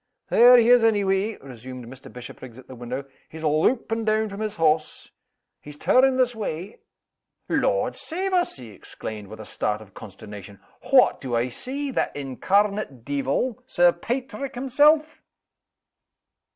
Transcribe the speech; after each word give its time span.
"There 0.29 0.57
he 0.57 0.69
is, 0.69 0.83
any 0.83 1.03
way," 1.03 1.37
resumed 1.37 1.85
Mr. 1.85 2.11
Bishopriggs, 2.11 2.57
at 2.57 2.67
the 2.67 2.73
window. 2.73 3.05
"He's 3.29 3.43
loupin' 3.43 4.03
down 4.03 4.29
from 4.29 4.39
his 4.39 4.55
horse. 4.55 5.11
He's 5.61 5.77
turning 5.77 6.17
this 6.17 6.33
way. 6.35 6.79
Lord 7.47 7.95
save 7.95 8.33
us!" 8.33 8.55
he 8.55 8.71
exclaimed, 8.71 9.27
with 9.27 9.39
a 9.39 9.45
start 9.45 9.79
of 9.79 9.93
consternation, 9.93 10.59
"what 10.89 11.21
do 11.21 11.35
I 11.35 11.49
see? 11.49 11.91
That 11.91 12.15
incarnate 12.15 13.05
deevil, 13.05 13.61
Sir 13.67 13.91
Paitrick 13.91 14.55
himself!" 14.55 15.21